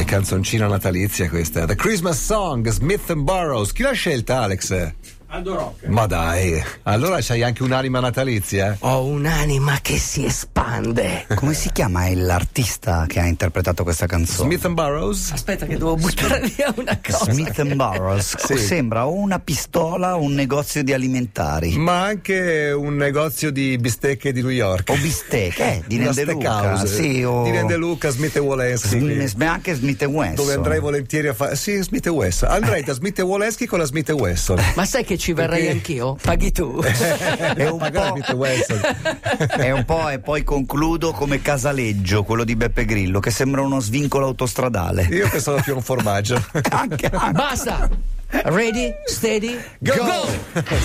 Che 0.00 0.06
canzoncina 0.06 0.66
natalizia 0.66 1.28
questa. 1.28 1.66
The 1.66 1.74
Christmas 1.74 2.24
Song, 2.24 2.66
Smith 2.70 3.10
and 3.10 3.24
Burroughs. 3.24 3.70
Chi 3.70 3.82
l'ha 3.82 3.92
scelta, 3.92 4.40
Alex? 4.40 4.94
Aldo 5.32 5.54
Rock. 5.54 5.86
Ma 5.86 6.06
dai, 6.06 6.60
allora 6.82 7.18
c'hai 7.20 7.44
anche 7.44 7.62
un'anima 7.62 8.00
natalizia? 8.00 8.76
Ho 8.80 9.04
un'anima 9.04 9.78
che 9.80 9.96
si 9.96 10.24
espande. 10.24 11.24
Come 11.36 11.54
si 11.54 11.70
chiama 11.70 12.12
l'artista 12.14 13.04
che 13.06 13.20
ha 13.20 13.26
interpretato 13.26 13.84
questa 13.84 14.06
canzone? 14.06 14.48
Smith 14.48 14.64
and 14.64 14.74
Burroughs? 14.74 15.30
Aspetta 15.30 15.66
che 15.66 15.78
devo 15.78 15.94
buttare 15.94 16.40
via 16.56 16.74
una 16.76 16.98
cosa. 17.00 17.30
Smith 17.30 17.56
and 17.60 17.74
Burroughs. 17.74 18.38
Sì. 18.44 18.56
Sembra 18.56 19.06
o 19.06 19.12
una 19.12 19.38
pistola 19.38 20.16
o 20.16 20.22
un 20.22 20.34
negozio 20.34 20.82
di 20.82 20.92
alimentari. 20.92 21.76
Ma 21.76 22.02
anche 22.02 22.72
un 22.72 22.96
negozio 22.96 23.52
di 23.52 23.78
bistecche 23.78 24.32
di 24.32 24.40
New 24.40 24.50
York. 24.50 24.90
O 24.90 24.96
bistecche, 24.96 25.62
eh, 25.62 25.82
di 25.86 25.98
Una 25.98 26.06
Rende 26.06 26.24
Luca. 26.32 26.86
Sì, 26.86 27.22
o... 27.22 27.44
Di 27.44 27.52
Rende 27.52 27.76
Luca, 27.76 28.10
Smith 28.10 28.34
e 28.34 28.40
Woleski. 28.40 29.28
Sm- 29.28 29.42
anche 29.42 29.74
Smith 29.74 30.02
Wesson. 30.02 30.34
Dove 30.34 30.54
andrei 30.54 30.80
volentieri 30.80 31.28
a 31.28 31.34
fare. 31.34 31.54
Sì, 31.54 31.80
Smith 31.82 32.06
e 32.06 32.10
Wesson. 32.10 32.50
Andrei 32.50 32.82
da 32.82 32.94
Smith 32.94 33.20
e 33.20 33.22
Woleski 33.22 33.66
con 33.66 33.78
la 33.78 33.84
Smith 33.84 34.08
e 34.08 34.12
Wesson. 34.12 34.60
Ma 34.74 34.84
sai 34.84 35.04
che 35.04 35.18
ci 35.20 35.32
verrei 35.34 35.66
Perché- 35.66 35.72
anch'io? 35.72 36.16
Paghi 36.20 36.50
tu. 36.50 36.80
È 36.82 37.68
un, 37.68 37.80
e 37.84 37.90
è 39.60 39.70
un 39.70 39.84
po' 39.84 40.08
e 40.08 40.18
poi 40.18 40.42
concludo 40.42 41.12
come 41.12 41.42
Casaleggio, 41.42 42.24
quello 42.24 42.44
di 42.44 42.56
Beppe 42.56 42.84
Grillo, 42.84 43.20
che 43.20 43.30
sembra 43.30 43.60
uno 43.60 43.80
svincolo 43.80 44.26
autostradale. 44.26 45.02
Io 45.10 45.28
pensavo 45.28 45.60
più 45.60 45.74
a 45.74 45.76
un 45.76 45.82
formaggio. 45.82 46.42
Anche, 46.70 47.06
anche. 47.12 47.32
Basta. 47.32 47.88
Ready, 48.32 48.94
steady, 49.06 49.58
go! 49.80 50.26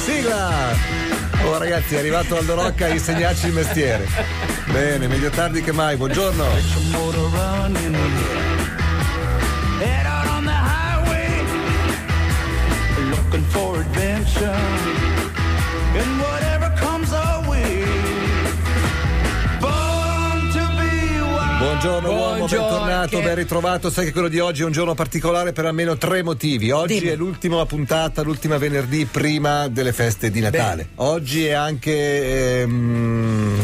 Sigla! 0.04 0.74
Oh 1.44 1.58
ragazzi, 1.60 1.94
è 1.94 2.00
arrivato 2.00 2.38
Aldo 2.38 2.56
Rocca 2.56 2.86
a 2.86 2.90
insegnarci 2.90 3.48
il 3.48 3.54
mestiere. 3.54 4.08
Bene, 4.72 5.08
meglio 5.08 5.30
tardi 5.30 5.62
che 5.62 5.72
mai, 5.72 5.96
buongiorno. 5.96 6.44
Che- 23.08 23.22
ben 23.22 23.36
ritrovato. 23.36 23.90
Sai 23.90 24.06
che 24.06 24.12
quello 24.12 24.28
di 24.28 24.40
oggi 24.40 24.62
è 24.62 24.66
un 24.66 24.72
giorno 24.72 24.94
particolare 24.94 25.52
per 25.54 25.66
almeno 25.66 25.98
tre 25.98 26.24
motivi. 26.24 26.72
Oggi 26.72 27.00
Dimmi. 27.00 27.12
è 27.12 27.16
l'ultima 27.16 27.66
puntata, 27.66 28.22
l'ultima 28.22 28.58
venerdì 28.58 29.06
prima 29.06 29.68
delle 29.68 29.94
feste 29.94 30.30
di 30.32 30.40
Natale. 30.40 30.90
Oggi 30.96 31.46
è 31.46 31.52
anche 31.52 32.62
ehm, 32.62 33.55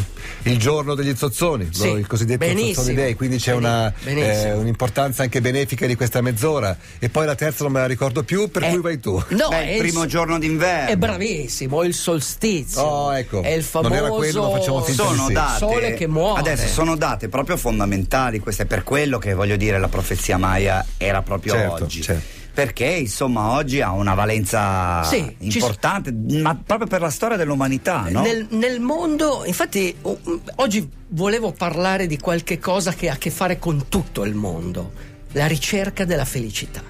il 0.43 0.57
giorno 0.57 0.95
degli 0.95 1.15
zozzoni, 1.15 1.69
Sì, 1.71 1.87
il 1.89 2.07
cosiddetto 2.07 2.39
benissimo. 2.45 2.73
Zozzoni 2.73 2.95
Day, 2.95 3.13
quindi 3.15 3.37
c'è 3.37 3.53
una, 3.53 3.93
eh, 4.03 4.53
un'importanza 4.53 5.23
anche 5.23 5.41
benefica 5.41 5.85
di 5.85 5.95
questa 5.95 6.21
mezz'ora. 6.21 6.75
E 6.99 7.09
poi 7.09 7.25
la 7.25 7.35
terza 7.35 7.63
non 7.63 7.73
me 7.73 7.79
la 7.79 7.85
ricordo 7.87 8.23
più, 8.23 8.49
per 8.49 8.63
Eh, 8.63 8.69
cui 8.69 8.81
vai 8.81 8.99
tu. 8.99 9.21
No, 9.29 9.49
Beh, 9.49 9.63
è 9.65 9.71
il 9.73 9.79
primo 9.79 10.01
so- 10.01 10.05
giorno 10.07 10.39
d'inverno. 10.39 10.89
È 10.89 10.97
bravissimo, 10.97 11.83
il 11.83 11.93
solstizio. 11.93 12.81
Oh, 12.81 13.15
ecco. 13.17 13.41
È 13.41 13.49
il 13.49 13.55
Non 13.55 13.63
famoso 13.63 13.93
era 13.93 14.09
quello, 14.09 14.41
ma 14.43 14.57
facciamo 14.57 14.81
finta 14.81 15.03
sono 15.05 15.29
date 15.29 15.57
sole 15.57 15.93
che 15.93 16.07
muore. 16.07 16.39
adesso 16.39 16.67
sono 16.67 16.95
date 16.95 17.29
proprio 17.29 17.57
fondamentali 17.57 18.39
queste 18.39 18.65
per 18.65 18.83
quello 18.83 19.17
che 19.19 19.33
voglio 19.33 19.55
dire 19.55 19.79
la 19.79 19.87
profezia 19.87 20.37
Maya 20.37 20.85
era 20.97 21.21
proprio 21.21 21.53
Certo, 21.53 21.83
oggi 21.83 22.01
certo. 22.01 22.39
Perché 22.53 22.85
insomma 22.85 23.51
oggi 23.51 23.79
ha 23.81 23.91
una 23.91 24.13
valenza 24.13 25.03
Sì, 25.03 25.35
ci- 25.47 25.57
importante 25.59 26.11
ma 26.11 26.55
proprio 26.55 26.87
per 26.87 26.99
la 27.01 27.09
storia 27.09 27.37
dell'umanità 27.37 28.07
no? 28.09 28.21
Nel, 28.21 28.45
nel 28.49 28.79
mondo, 28.81 29.43
infatti, 29.45 29.95
o- 30.01 30.19
oggi 30.55 30.87
volevo 31.09 31.51
parlare 31.53 32.07
di 32.07 32.17
qualche 32.17 32.59
cosa 32.59 32.93
che 32.93 33.09
ha 33.09 33.13
a 33.13 33.17
che 33.17 33.29
fare 33.31 33.57
con 33.57 33.85
tutto 33.87 34.23
il 34.25 34.35
mondo, 34.35 34.91
la 35.31 35.47
ricerca 35.47 36.03
della 36.03 36.25
felicità. 36.25 36.81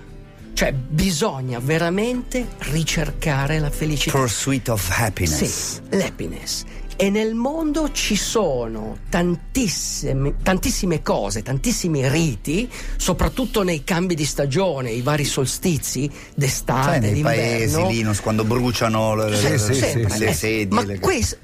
Cioè, 0.54 0.74
bisogna 0.74 1.60
veramente 1.60 2.46
ricercare 2.72 3.60
la 3.60 3.70
felicità. 3.70 4.18
Pursuit 4.18 4.68
of 4.70 4.90
happiness 5.00 5.82
Sì, 5.90 5.98
l'happiness. 5.98 6.64
E 7.02 7.10
nel 7.10 7.34
mondo 7.34 7.92
ci 7.92 8.16
sono 8.16 9.00
tantissime, 9.10 10.36
tantissime 10.44 11.02
cose, 11.02 11.42
tantissimi 11.42 12.08
riti, 12.08 12.70
soprattutto 12.96 13.64
nei 13.64 13.84
cambi 13.84 14.14
di 14.14 14.24
stagione, 14.24 14.92
i 14.92 15.02
vari 15.02 15.26
solstizi 15.26 16.08
d'estate, 16.36 16.84
sai 16.84 17.00
nei 17.00 17.14
d'inverno. 17.14 17.42
paesi 17.42 17.88
lì 17.88 18.02
no, 18.04 18.14
quando 18.22 18.44
bruciano 18.44 19.16
le, 19.16 19.36
Sì, 19.36 19.50
le- 19.50 19.58
sì, 19.58 19.74
Sempre, 19.74 20.14
sì, 20.14 20.20
le 20.20 20.34
sedie 20.34 20.68
Ma 20.76 20.84
le- 20.84 21.00
questo- 21.00 21.38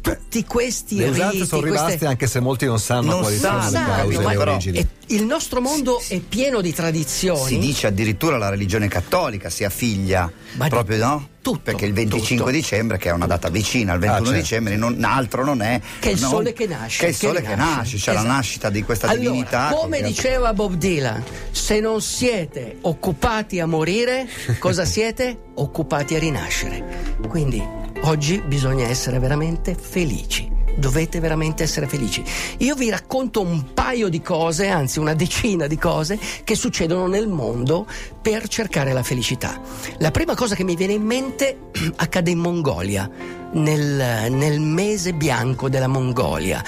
tutti 0.00 0.44
questi 0.44 0.96
Le 0.96 1.06
riti, 1.06 1.18
usanze 1.18 1.46
sono 1.46 1.62
rimaste 1.62 1.86
queste- 1.86 2.06
anche 2.06 2.26
se 2.26 2.40
molti 2.40 2.64
non 2.66 2.78
sanno 2.78 3.10
Non 3.10 3.20
quali 3.20 3.36
sanno, 3.36 3.60
sono 3.62 3.70
le 3.70 3.76
sanno, 3.76 3.94
cause 3.96 4.22
ma- 4.22 4.30
le 4.32 4.36
però- 4.38 4.50
origini. 4.52 4.78
e 4.78 4.86
il 5.08 5.24
nostro 5.24 5.60
mondo 5.60 6.00
è 6.08 6.18
pieno 6.20 6.60
di 6.60 6.72
tradizioni. 6.72 7.44
si 7.46 7.58
dice 7.58 7.86
addirittura 7.88 8.38
la 8.38 8.48
religione 8.48 8.88
cattolica 8.88 9.50
sia 9.50 9.68
figlia 9.70 10.30
Ma 10.54 10.64
di- 10.64 10.70
proprio 10.70 10.96
no? 11.04 11.28
tutto, 11.42 11.60
perché 11.62 11.84
il 11.86 11.92
25 11.92 12.36
tutto. 12.46 12.50
dicembre 12.50 12.96
che 12.98 13.08
è 13.08 13.12
una 13.12 13.26
data 13.26 13.48
vicina 13.48 13.92
al 13.92 13.98
21 13.98 14.24
certo. 14.26 14.40
dicembre 14.40 14.76
non, 14.76 15.02
altro 15.04 15.44
non 15.44 15.62
è 15.62 15.80
Che 15.98 16.10
è 16.10 16.12
il 16.12 16.20
no? 16.20 16.28
sole 16.28 16.52
che 16.52 16.66
nasce. 16.66 16.98
che 17.00 17.06
è 17.06 17.08
il 17.08 17.14
sole 17.16 17.42
che, 17.42 17.54
nasce 17.56 17.98
cioè 17.98 18.14
la 18.14 18.20
Esatto. 18.20 18.34
nascita 18.36 18.70
di 18.70 18.82
questa 18.82 19.06
allora, 19.08 19.20
divinità 19.30 19.68
Come 19.74 20.02
diceva 20.02 20.52
Bob 20.54 20.74
Dylan, 20.74 21.22
se 21.50 21.80
non 21.80 22.00
siete 22.00 22.76
occupati 22.82 23.58
a 23.58 23.66
morire, 23.66 24.28
cosa 24.58 24.84
siete? 24.84 25.38
Occupati 25.54 26.14
a 26.14 26.18
rinascere. 26.18 27.16
Quindi 27.28 27.62
oggi 28.02 28.40
bisogna 28.40 28.86
essere 28.86 29.18
veramente 29.18 29.74
felici. 29.74 30.58
Dovete 30.76 31.20
veramente 31.20 31.64
essere 31.64 31.86
felici. 31.86 32.24
Io 32.58 32.74
vi 32.74 32.88
racconto 32.88 33.40
un 33.40 33.74
paio 33.74 34.08
di 34.08 34.22
cose, 34.22 34.68
anzi 34.68 34.98
una 34.98 35.14
decina 35.14 35.66
di 35.66 35.76
cose 35.76 36.18
che 36.44 36.54
succedono 36.54 37.06
nel 37.06 37.28
mondo 37.28 37.86
per 38.22 38.48
cercare 38.48 38.92
la 38.92 39.02
felicità. 39.02 39.60
La 39.98 40.10
prima 40.10 40.34
cosa 40.34 40.54
che 40.54 40.64
mi 40.64 40.76
viene 40.76 40.94
in 40.94 41.02
mente 41.02 41.58
accade 41.96 42.30
in 42.30 42.38
Mongolia, 42.38 43.10
nel, 43.52 44.30
nel 44.30 44.60
mese 44.60 45.12
bianco 45.12 45.68
della 45.68 45.88
Mongolia. 45.88 46.64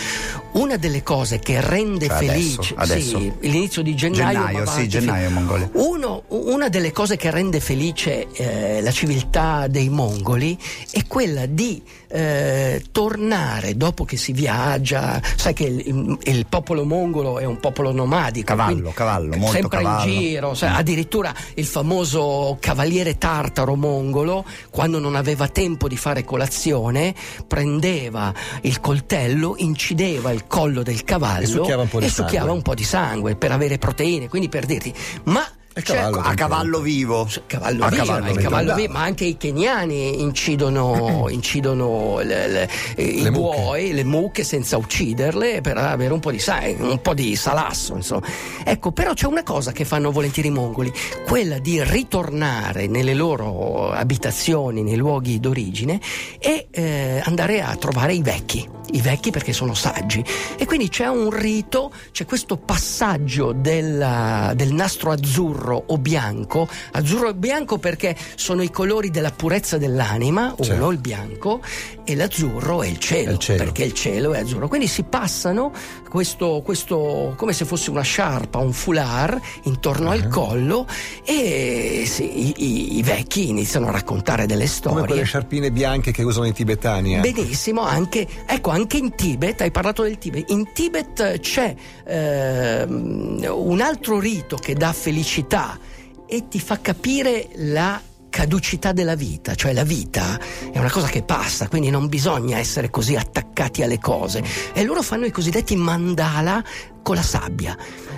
Una 0.52 0.76
delle 0.76 1.02
cose 1.02 1.38
che 1.38 1.60
rende 1.60 2.06
Cioè 2.08 2.16
adesso, 2.16 2.32
felice 2.62 2.74
adesso. 2.76 3.18
sì, 3.18 3.32
l'inizio 3.40 3.82
di 3.82 3.94
gennaio, 3.94 4.46
Gennaio, 4.46 4.66
sì, 4.66 4.88
gennaio 4.88 5.30
Mongolia. 5.30 5.70
uno- 5.74 6.24
una 6.28 6.68
delle 6.68 6.92
cose 6.92 7.16
che 7.16 7.30
rende 7.30 7.58
felice 7.58 8.28
eh, 8.32 8.82
la 8.82 8.90
civiltà 8.90 9.66
dei 9.66 9.88
mongoli 9.88 10.58
è 10.90 11.06
quella 11.06 11.46
di 11.46 11.82
eh, 12.14 12.84
tornare 12.92 13.76
dopo 13.78 14.04
che 14.04 14.18
si 14.18 14.32
viaggia. 14.32 15.20
Sai 15.36 15.54
che 15.54 15.64
il, 15.64 16.18
il 16.22 16.46
popolo 16.46 16.84
mongolo 16.84 17.38
è 17.38 17.44
un 17.46 17.58
popolo 17.58 17.90
nomadico. 17.90 18.48
Cavallo, 18.54 18.90
cavallo, 18.94 19.34
molto 19.36 19.52
sempre 19.52 19.78
cavallo. 19.78 20.10
in 20.12 20.18
giro. 20.18 20.54
sai, 20.54 20.70
Mm. 20.72 20.74
addirittura 20.76 21.34
il 21.54 21.64
famoso 21.64 22.58
cavaliere 22.60 23.16
tartaro 23.16 23.74
mongolo, 23.74 24.44
quando 24.70 24.98
non 24.98 25.14
aveva 25.16 25.48
tempo 25.48 25.88
di 25.88 25.96
fare 25.96 26.24
colazione, 26.24 27.14
prendeva 27.46 28.32
il 28.62 28.80
coltello, 28.80 29.54
incideva 29.56 30.30
il 30.30 30.41
collo 30.46 30.82
del 30.82 31.04
cavallo 31.04 31.42
E 31.42 31.46
succhiava 31.46 31.82
un 31.82 31.88
po' 31.88 32.00
di 32.00 32.08
sangue. 32.08 32.62
po' 32.62 32.74
di 32.74 32.84
sangue 32.84 33.36
per 33.36 33.52
avere 33.52 33.78
proteine. 33.78 34.28
Quindi 34.28 34.48
per 34.48 34.66
dirti, 34.66 34.92
ma 35.24 35.46
C'è- 35.74 35.82
cavallo 35.94 36.18
a 36.20 36.34
cavallo 36.34 36.80
vivo. 36.80 37.28
Cavallo 37.46 37.84
A 37.84 37.88
vivo, 37.88 38.04
cavallo 38.04 38.34
cavallo 38.34 38.74
vivo, 38.74 38.92
ma 38.92 39.00
anche 39.02 39.24
i 39.24 39.36
keniani 39.36 40.20
incidono, 40.20 41.26
incidono 41.30 42.18
le- 42.22 42.48
le- 42.48 42.68
i 42.96 43.22
Le 43.22 43.30
buoi, 43.30 43.92
le 43.92 44.04
mucche 44.04 44.44
senza 44.44 44.76
ucciderle 44.76 45.60
per 45.62 45.78
avere 45.78 46.12
un 46.12 46.20
po' 46.20 46.30
di 46.30 46.38
sangue, 46.38 46.88
un 46.90 47.00
po' 47.00 47.14
di 47.14 47.34
salasso, 47.36 47.94
insomma. 47.94 48.26
Ecco, 48.64 48.92
però 48.92 49.14
c'è 49.14 49.26
una 49.26 49.42
cosa 49.42 49.72
che 49.72 49.84
fanno 49.84 50.10
volentieri 50.10 50.48
i 50.48 50.52
mongoli, 50.52 50.92
quella 51.26 51.58
di 51.58 51.82
ritornare 51.82 52.86
nelle 52.86 53.14
loro 53.14 53.90
abitazioni, 53.92 54.82
nei 54.82 54.96
luoghi 54.96 55.40
d'origine 55.40 56.00
e 56.38 56.66
eh, 56.70 57.22
andare 57.24 57.62
a 57.62 57.74
trovare 57.76 58.12
i 58.12 58.22
vecchi, 58.22 58.68
i 58.92 59.00
vecchi 59.00 59.30
perché 59.30 59.52
sono 59.52 59.72
saggi. 59.74 60.22
E 60.58 60.66
quindi 60.66 60.88
c'è 60.88 61.06
un 61.06 61.30
rito, 61.30 61.92
c'è 62.12 62.24
questo 62.26 62.56
passaggio 62.58 63.52
della- 63.52 64.52
del 64.54 64.72
nastro 64.74 65.10
azzurro 65.12 65.60
o 65.70 65.98
bianco, 65.98 66.68
azzurro 66.92 67.28
e 67.28 67.34
bianco 67.34 67.78
perché 67.78 68.16
sono 68.34 68.62
i 68.62 68.70
colori 68.70 69.10
della 69.10 69.30
purezza 69.30 69.78
dell'anima, 69.78 70.54
uno 70.56 70.64
Certo. 70.64 70.90
il 70.90 70.98
bianco, 70.98 71.60
e 72.04 72.14
l'azzurro 72.14 72.82
è 72.82 72.88
il 72.88 72.98
cielo, 72.98 73.32
il 73.32 73.38
cielo. 73.38 73.62
perché 73.64 73.84
il 73.84 73.92
cielo 73.92 74.32
è 74.32 74.40
azzurro. 74.40 74.68
Quindi 74.68 74.86
si 74.88 75.02
passano 75.04 75.72
questo, 76.08 76.60
questo 76.64 77.34
come 77.36 77.52
se 77.52 77.64
fosse 77.64 77.90
una 77.90 78.02
sciarpa, 78.02 78.58
un 78.58 78.72
foulard 78.72 79.40
intorno 79.64 80.10
Ah. 80.10 80.12
al 80.12 80.28
collo 80.28 80.86
e 81.24 82.04
sì, 82.06 82.48
i, 82.62 82.98
i- 82.98 83.02
vecchi 83.02 83.48
iniziano 83.48 83.88
a 83.88 83.90
raccontare 83.92 84.46
delle 84.46 84.66
Come 84.66 84.90
quelle 84.92 85.04
storie. 85.06 85.24
sciarpine 85.24 85.70
bianche 85.72 86.10
che 86.12 86.22
usano 86.22 86.46
i 86.46 86.52
tibetani. 86.52 87.16
eh. 87.16 87.20
Benissimo, 87.20 87.82
anche, 87.82 88.26
ecco, 88.46 88.70
anche 88.70 88.96
in 88.96 89.14
Tibet, 89.14 89.60
hai 89.60 89.70
parlato 89.70 90.02
del 90.02 90.18
Tibet, 90.18 90.50
in 90.50 90.72
Tibet 90.72 91.38
c'è 91.40 91.74
ehm, 92.04 93.44
un 93.50 93.80
altro 93.80 94.18
rito 94.18 94.56
che 94.56 94.74
dà 94.74 94.92
felicità 94.92 95.78
e 96.26 96.48
ti 96.48 96.60
fa 96.60 96.80
capire 96.80 97.48
la 97.56 98.00
caducità 98.32 98.92
della 98.92 99.14
vita, 99.14 99.54
cioè 99.54 99.74
la 99.74 99.84
vita 99.84 100.40
è 100.72 100.78
una 100.78 100.90
cosa 100.90 101.06
che 101.06 101.22
passa, 101.22 101.68
quindi 101.68 101.90
non 101.90 102.08
bisogna 102.08 102.56
essere 102.56 102.88
così 102.88 103.14
attaccati 103.14 103.82
alle 103.82 103.98
cose. 103.98 104.42
E 104.72 104.82
loro 104.84 105.02
fanno 105.02 105.26
i 105.26 105.30
cosiddetti 105.30 105.76
mandala 105.76 106.64
con 107.02 107.16
la 107.16 107.22
sabbia. 107.22 107.76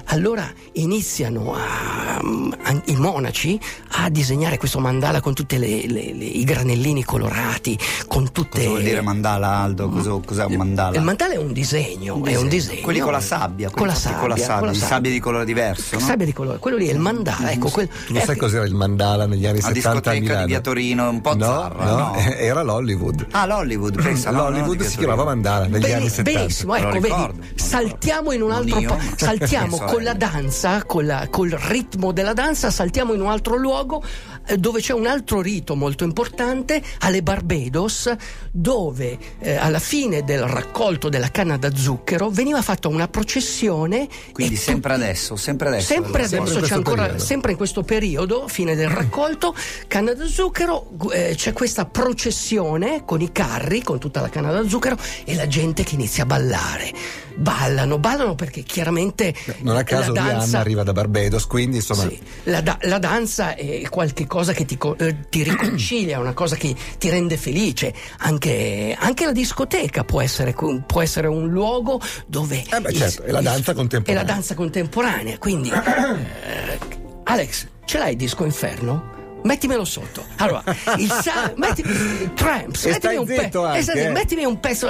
Allora 0.08 0.46
iniziano 0.72 1.54
a- 1.54 2.18
a- 2.18 2.82
i 2.86 2.96
monaci 2.96 3.58
a 3.92 4.10
disegnare 4.10 4.58
questo 4.58 4.78
mandala 4.78 5.20
con 5.20 5.32
tutti 5.32 5.56
i 5.56 6.44
granellini 6.44 7.02
colorati, 7.04 7.78
con 8.06 8.30
tutte... 8.30 8.58
Cosa 8.58 8.68
vuol 8.68 8.82
dire 8.82 9.00
mandala, 9.00 9.48
Aldo? 9.48 9.88
Cosa, 9.88 10.10
cos'è 10.24 10.44
un 10.44 10.54
mandala? 10.56 10.96
Il 10.96 11.02
mandala 11.02 11.32
è 11.34 11.36
un 11.38 11.52
disegno, 11.52 12.22
è 12.24 12.36
un 12.36 12.48
disegno. 12.48 12.82
Quelli 12.82 12.98
con 13.00 13.12
la 13.12 13.20
sabbia, 13.20 13.70
Con 13.70 13.86
la 13.86 13.94
sabbia. 13.94 14.18
con 14.18 14.28
la 14.28 14.36
sabbia, 14.36 14.56
con 14.58 14.66
la 14.66 14.72
di 14.72 14.78
sabbia 14.78 15.10
di 15.10 15.18
colore 15.20 15.44
diverso, 15.46 15.96
no? 15.98 16.04
Sabbia 16.04 16.26
di 16.26 16.32
colore, 16.34 16.58
quello 16.58 16.76
lì 16.76 16.86
è 16.88 16.92
il 16.92 16.98
mandala, 16.98 17.50
ecco. 17.50 17.70
Quel, 17.70 17.88
Tu 18.06 18.12
lo 18.12 18.20
sai 18.20 18.34
eh, 18.34 18.38
cos'era 18.38 18.64
il 18.66 18.74
mandala 18.74 19.26
negli 19.26 19.46
anni 19.46 19.60
La 19.60 19.68
70 19.68 19.88
a 19.88 19.92
discoteca 19.94 20.20
Milano? 20.20 20.44
di 20.44 20.52
Via 20.52 20.60
Torino, 20.60 21.08
un 21.08 21.20
po' 21.22 21.34
no, 21.34 21.44
zarra, 21.46 21.84
no, 21.84 21.96
no? 21.96 22.14
era 22.36 22.62
l'Hollywood. 22.62 23.26
Ah, 23.30 23.46
l'Hollywood, 23.46 24.02
pensa. 24.02 24.30
no, 24.30 24.42
no, 24.42 24.50
L'Hollywood 24.50 24.78
Via 24.78 24.88
si 24.88 24.96
chiamava 24.98 25.24
mandala 25.24 25.66
negli 25.66 25.80
Bene- 25.80 25.94
anni 25.94 26.08
70. 26.10 26.38
benissimo, 26.40 26.74
ecco, 26.74 26.90
ricordo, 27.00 27.40
vedi, 27.40 27.58
saltiamo 27.58 28.32
in 28.32 28.42
un 28.42 28.50
altro 28.52 28.73
io, 28.80 28.88
po- 28.88 28.96
ma- 28.96 29.12
saltiamo 29.16 29.76
mia 29.76 29.86
con 29.86 30.02
la 30.02 30.12
sorella. 30.12 30.12
danza, 30.14 30.84
con 30.84 31.06
la- 31.06 31.28
col 31.30 31.50
ritmo 31.50 32.12
della 32.12 32.32
danza, 32.32 32.70
saltiamo 32.70 33.12
in 33.14 33.20
un 33.20 33.28
altro 33.28 33.56
luogo 33.56 34.02
eh, 34.46 34.56
dove 34.56 34.80
c'è 34.80 34.92
un 34.92 35.06
altro 35.06 35.40
rito 35.40 35.74
molto 35.76 36.04
importante, 36.04 36.82
alle 37.00 37.22
Barbados, 37.22 38.12
dove 38.50 39.18
eh, 39.40 39.54
alla 39.56 39.78
fine 39.78 40.22
del 40.24 40.42
raccolto 40.42 41.08
della 41.08 41.30
canna 41.30 41.56
da 41.56 41.74
zucchero 41.74 42.28
veniva 42.30 42.60
fatta 42.62 42.88
una 42.88 43.08
processione 43.08 44.08
Quindi 44.32 44.56
sempre 44.56 44.92
tutti- 44.94 45.04
adesso, 45.04 45.36
sempre 45.36 45.68
adesso. 45.68 45.86
Sempre 45.86 46.22
allora. 46.24 46.28
Sempre 46.28 46.40
adesso 46.50 46.58
in 46.58 46.64
c'è 46.64 46.74
ancora, 46.74 47.02
periodo. 47.02 47.24
sempre 47.24 47.50
in 47.52 47.56
questo 47.56 47.82
periodo, 47.82 48.48
fine 48.48 48.74
del 48.74 48.88
raccolto, 48.88 49.54
canna 49.86 50.12
da 50.14 50.26
zucchero, 50.26 50.88
eh, 51.12 51.34
c'è 51.36 51.52
questa 51.52 51.84
processione 51.86 53.04
con 53.04 53.20
i 53.20 53.32
carri, 53.32 53.82
con 53.82 53.98
tutta 53.98 54.20
la 54.20 54.28
canna 54.28 54.50
da 54.52 54.66
zucchero 54.68 54.96
e 55.24 55.34
la 55.34 55.46
gente 55.46 55.82
che 55.84 55.94
inizia 55.94 56.24
a 56.24 56.26
ballare. 56.26 56.92
Ballano, 57.36 57.98
ballano 57.98 58.34
perché 58.34 58.62
chiaramente 58.62 59.34
Non 59.60 59.76
a 59.76 59.82
caso 59.82 60.12
la 60.12 60.20
Rihanna 60.22 60.38
danza, 60.38 60.58
arriva 60.60 60.82
da 60.84 60.92
Barbados, 60.92 61.46
quindi 61.46 61.76
insomma 61.76 62.02
sì, 62.08 62.18
la, 62.44 62.60
da- 62.60 62.78
la 62.82 62.98
danza 62.98 63.54
è 63.56 63.82
qualche 63.88 64.26
cosa 64.26 64.52
che 64.52 64.64
ti, 64.64 64.76
co- 64.76 64.96
eh, 64.98 65.28
ti 65.28 65.42
riconcilia, 65.42 66.18
una 66.20 66.32
cosa 66.32 66.54
che 66.56 66.74
ti 66.98 67.08
rende 67.10 67.36
felice. 67.36 67.92
Anche, 68.18 68.96
anche 68.98 69.24
la 69.24 69.32
discoteca 69.32 70.04
può 70.04 70.20
essere, 70.20 70.54
può 70.86 71.02
essere 71.02 71.26
un 71.26 71.48
luogo 71.48 72.00
dove. 72.26 72.62
Eh 72.70 72.80
beh, 72.80 72.92
certo, 72.92 73.22
è 73.22 73.30
la 73.30 73.40
danza 73.40 73.74
contemporanea. 73.74 74.22
È 74.22 74.26
la 74.26 74.32
danza 74.32 74.54
contemporanea. 74.54 75.38
Quindi, 75.38 75.70
eh, 75.70 76.78
Alex, 77.24 77.66
ce 77.84 77.98
l'hai 77.98 78.16
disco 78.16 78.44
Inferno? 78.44 79.12
Mettimelo 79.44 79.84
sotto. 79.84 80.24
Allora, 80.36 80.62
il 80.96 81.10
sa- 81.10 81.52
mettimi, 81.56 82.32
Tramps, 82.32 82.84
mettimi 82.86 83.16
un, 83.16 83.26
pe- 83.26 83.50
anche, 83.52 83.78
esatto, 83.78 83.98
eh. 83.98 84.08
mettimi 84.10 84.44
un 84.44 84.58
pezzo. 84.58 84.88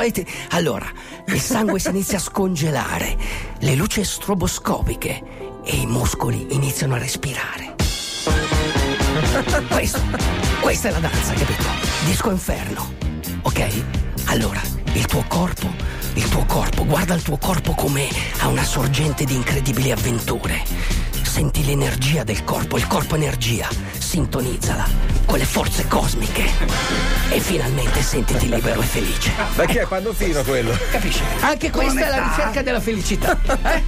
Allora, 0.50 0.86
il 1.26 1.40
sangue 1.40 1.80
si 1.80 1.88
inizia 1.88 2.18
a 2.18 2.20
scongelare, 2.20 3.16
le 3.58 3.74
luci 3.74 4.04
stroboscopiche 4.04 5.22
e 5.64 5.76
i 5.76 5.86
muscoli 5.86 6.46
iniziano 6.50 6.94
a 6.94 6.98
respirare. 6.98 7.74
Questo, 9.68 10.00
questa 10.60 10.88
è 10.88 10.92
la 10.92 11.00
danza, 11.00 11.32
capito? 11.32 11.64
Disco 12.04 12.30
inferno. 12.30 12.92
Ok? 13.42 13.82
Allora, 14.26 14.60
il 14.92 15.04
tuo 15.06 15.24
corpo, 15.26 15.68
il 16.14 16.28
tuo 16.28 16.44
corpo, 16.46 16.84
guarda 16.84 17.14
il 17.14 17.22
tuo 17.22 17.38
corpo 17.38 17.72
come 17.74 18.08
a 18.38 18.46
una 18.46 18.62
sorgente 18.64 19.24
di 19.24 19.34
incredibili 19.34 19.90
avventure. 19.90 20.62
Senti 21.34 21.64
l'energia 21.64 22.22
del 22.22 22.44
corpo, 22.44 22.76
il 22.76 22.86
corpo 22.86 23.16
energia, 23.16 23.68
sintonizzala 23.98 24.86
con 25.26 25.36
le 25.36 25.44
forze 25.44 25.84
cosmiche 25.88 26.44
e 27.28 27.40
finalmente 27.40 28.02
sentiti 28.02 28.48
libero 28.48 28.80
e 28.80 28.84
felice. 28.84 29.32
Ma 29.56 29.64
che 29.64 29.80
è 29.80 29.84
Pandolfino 29.84 30.44
quello? 30.44 30.70
Capisci? 30.92 31.22
Anche 31.40 31.72
questa 31.72 32.06
è 32.06 32.08
la 32.08 32.28
ricerca 32.28 32.62
della 32.62 32.78
felicità. 32.78 33.36
Eh? 33.42 33.82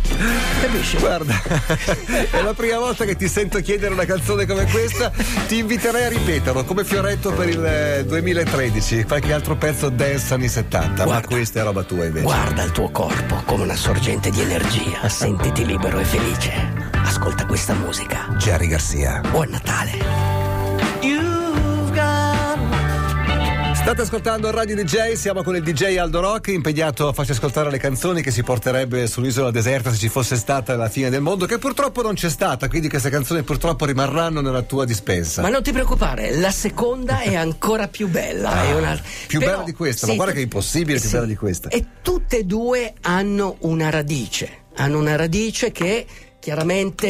Capisci? 0.60 0.96
Guarda, 0.96 1.40
è 2.32 2.42
la 2.42 2.52
prima 2.52 2.80
volta 2.80 3.04
che 3.04 3.14
ti 3.14 3.28
sento 3.28 3.60
chiedere 3.60 3.94
una 3.94 4.06
canzone 4.06 4.44
come 4.44 4.66
questa. 4.68 5.12
Ti 5.46 5.58
inviterei 5.58 6.02
a 6.02 6.08
ripeterlo 6.08 6.64
come 6.64 6.82
fioretto 6.82 7.30
per 7.30 7.48
il 7.48 7.64
eh, 7.64 8.04
2013, 8.06 9.04
qualche 9.04 9.32
altro 9.32 9.54
pezzo 9.54 9.88
dance 9.88 10.34
anni 10.34 10.48
70, 10.48 10.88
ma 10.88 11.04
Guarda. 11.04 11.28
questa 11.28 11.60
è 11.60 11.62
roba 11.62 11.84
tua 11.84 12.06
invece. 12.06 12.24
Guarda 12.24 12.64
il 12.64 12.72
tuo 12.72 12.90
corpo 12.90 13.40
come 13.44 13.62
una 13.62 13.76
sorgente 13.76 14.30
di 14.30 14.40
energia, 14.40 15.06
sentiti 15.08 15.64
libero 15.64 16.00
e 16.00 16.04
felice. 16.04 16.85
Ascolta 17.18 17.46
questa 17.46 17.72
musica. 17.72 18.28
Jerry 18.36 18.66
Garcia. 18.66 19.22
Buon 19.30 19.48
Natale. 19.48 19.92
State 23.74 24.02
ascoltando 24.02 24.50
Radio 24.50 24.76
DJ, 24.76 25.12
siamo 25.14 25.42
con 25.42 25.56
il 25.56 25.62
DJ 25.62 25.96
Aldo 25.96 26.20
Rock, 26.20 26.48
impegnato 26.48 27.08
a 27.08 27.14
farci 27.14 27.30
ascoltare 27.30 27.70
le 27.70 27.78
canzoni 27.78 28.20
che 28.20 28.30
si 28.30 28.42
porterebbe 28.42 29.06
sull'isola 29.06 29.50
deserta 29.50 29.90
se 29.92 29.96
ci 29.96 30.10
fosse 30.10 30.36
stata 30.36 30.76
la 30.76 30.90
fine 30.90 31.08
del 31.08 31.22
mondo, 31.22 31.46
che 31.46 31.56
purtroppo 31.56 32.02
non 32.02 32.12
c'è 32.14 32.28
stata, 32.28 32.68
quindi 32.68 32.90
queste 32.90 33.08
canzoni 33.08 33.42
purtroppo 33.44 33.86
rimarranno 33.86 34.42
nella 34.42 34.60
tua 34.62 34.84
dispensa. 34.84 35.40
Ma 35.40 35.48
non 35.48 35.62
ti 35.62 35.72
preoccupare, 35.72 36.36
la 36.36 36.50
seconda 36.50 37.20
è 37.20 37.34
ancora 37.34 37.88
più 37.88 38.08
bella. 38.08 38.62
è 38.64 38.74
una- 38.74 38.90
Ah, 38.90 39.00
più 39.26 39.38
Però- 39.38 39.52
bella 39.52 39.62
di 39.64 39.72
questa, 39.72 40.06
ma 40.06 40.14
guarda 40.16 40.32
che 40.34 40.40
è 40.40 40.42
impossibile 40.42 41.00
più 41.00 41.08
bella 41.08 41.24
di 41.24 41.36
questa. 41.36 41.68
E 41.70 41.82
tutte 42.02 42.38
e 42.40 42.44
due 42.44 42.92
hanno 43.02 43.56
una 43.60 43.88
radice. 43.88 44.64
Hanno 44.78 44.98
una 44.98 45.16
radice 45.16 45.72
che 45.72 46.04
chiaramente 46.50 47.08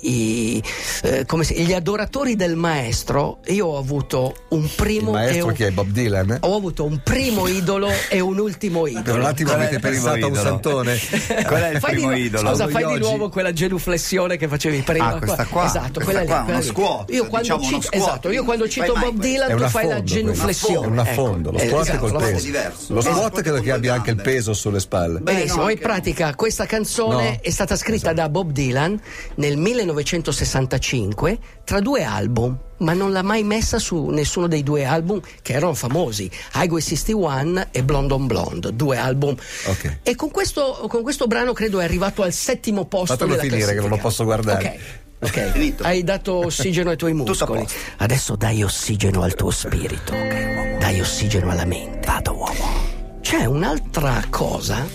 i, 0.00 0.62
eh, 1.02 1.26
come 1.26 1.44
si- 1.44 1.54
gli 1.66 1.74
adoratori 1.74 2.34
del 2.34 2.56
maestro, 2.56 3.40
io 3.48 3.66
ho 3.66 3.76
avuto 3.78 4.34
un 4.48 4.62
Il 4.64 4.70
primo 4.74 5.10
e 5.10 5.12
maestro 5.12 5.46
un, 5.48 5.52
chi 5.52 5.64
è? 5.64 5.70
Bob 5.70 5.88
Dylan? 5.88 6.38
ho 6.40 6.56
avuto 6.56 6.84
un 6.84 6.98
primo 7.04 7.46
idolo 7.48 7.90
e 8.08 8.20
un 8.20 8.38
ultimo 8.38 8.84
Per 8.84 8.92
un 8.94 8.98
idolo. 9.00 9.26
attimo 9.26 9.48
Qual 9.50 9.60
avete 9.60 9.74
il 9.74 9.80
pensato 9.82 10.08
a 10.08 10.26
un 10.28 10.32
idolo? 10.32 10.34
santone? 10.42 10.98
Qual 11.46 11.60
è 11.62 11.70
il 11.74 11.78
Fai 11.78 11.92
primo 11.92 12.12
di, 12.14 12.20
idolo? 12.22 12.48
Scusa, 12.48 12.64
Aldo 12.64 12.78
fai 12.78 12.92
di 12.94 12.98
nuovo 13.00 13.28
quella 13.28 13.52
genuflessione 13.52 14.36
che 14.38 14.48
facevi 14.48 14.80
prima. 14.80 15.08
Ah, 15.14 15.18
questa 15.18 15.44
qua? 15.44 15.66
Esatto, 15.66 16.00
Questa 16.00 16.04
quella 16.04 16.20
lì. 16.20 16.26
qua, 16.26 16.36
quella 16.44 16.58
uno 16.58 16.58
lì. 16.60 16.64
squat, 16.66 17.10
Io 17.10 17.26
quando 17.26 17.40
diciamo 17.40 17.60
uno 17.60 17.68
cito, 17.68 17.80
squat, 17.82 18.02
esatto, 18.02 18.30
io 18.30 18.44
quando 18.44 18.68
cito 18.68 18.92
Bob. 18.94 19.18
Dylan 19.18 19.56
tu 19.58 19.68
fai 19.68 19.88
la 19.88 20.02
genuflessione. 20.02 20.86
È 20.86 20.88
un 20.88 20.98
ecco. 20.98 21.10
affondo, 21.10 21.50
lo 21.50 21.58
Eh, 21.58 21.66
squat 21.66 21.86
è 21.86 21.90
esatto, 21.90 21.98
col 22.08 22.22
peso. 22.22 22.48
Lo 22.94 22.98
Eh, 23.00 23.02
squat 23.02 23.40
credo 23.42 23.60
che 23.60 23.70
abbia 23.72 23.92
anche 23.92 24.10
il 24.10 24.16
peso 24.22 24.54
sulle 24.54 24.80
spalle. 24.80 25.18
Benissimo, 25.20 25.68
in 25.68 25.78
pratica 25.78 26.34
questa 26.34 26.64
canzone 26.64 27.40
è 27.40 27.50
stata 27.50 27.76
scritta 27.76 28.14
da 28.14 28.30
Bob 28.30 28.52
Dylan 28.54 28.98
nel 29.34 29.58
1965 29.58 31.38
tra 31.64 31.80
due 31.80 32.02
album, 32.04 32.56
ma 32.78 32.92
non 32.94 33.12
l'ha 33.12 33.22
mai 33.22 33.42
messa 33.42 33.78
su 33.78 34.06
nessuno 34.06 34.46
dei 34.46 34.62
due 34.62 34.84
album 34.84 35.20
che 35.42 35.52
erano 35.52 35.74
famosi, 35.74 36.30
Highway 36.54 36.80
61 36.80 37.66
e 37.70 37.82
Blonde 37.82 38.14
on 38.14 38.26
Blonde, 38.26 38.74
due 38.74 38.96
album. 38.96 39.36
Ok. 39.66 39.98
E 40.02 40.14
con 40.14 40.30
questo, 40.30 40.86
con 40.88 41.02
questo 41.02 41.26
brano 41.26 41.52
credo 41.52 41.80
è 41.80 41.84
arrivato 41.84 42.22
al 42.22 42.32
settimo 42.32 42.86
posto 42.86 43.14
Fatelo 43.14 43.36
della 43.36 43.42
finire, 43.42 43.74
che 43.74 43.80
non 43.80 43.90
lo 43.90 43.98
posso 43.98 44.24
guardare. 44.24 44.64
Ok. 44.64 45.02
Ok, 45.24 45.52
Finito. 45.52 45.84
hai 45.84 46.04
dato 46.04 46.34
ossigeno 46.46 46.90
ai 46.90 46.96
tuoi 46.96 47.14
muscoli. 47.14 47.66
Adesso 47.98 48.36
dai 48.36 48.62
ossigeno 48.62 49.22
al 49.22 49.34
tuo 49.34 49.50
spirito. 49.50 50.12
Dai 50.12 51.00
ossigeno 51.00 51.50
alla 51.50 51.64
mente. 51.64 52.06
Vado 52.06 52.34
uomo. 52.36 52.92
C'è 53.22 53.46
un'altra 53.46 54.22
cosa 54.28 54.86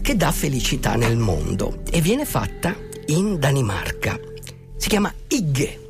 che 0.00 0.16
dà 0.16 0.32
felicità 0.32 0.94
nel 0.94 1.16
mondo 1.16 1.82
e 1.90 2.00
viene 2.00 2.24
fatta 2.24 2.74
in 3.06 3.38
Danimarca. 3.38 4.18
Si 4.76 4.88
chiama 4.88 5.12
Igge. 5.28 5.80